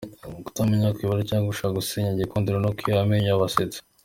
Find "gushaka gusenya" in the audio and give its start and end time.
1.49-2.17